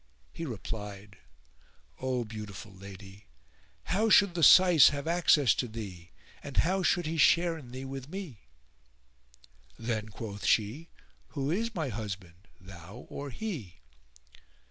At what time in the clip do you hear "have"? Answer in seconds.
4.89-5.05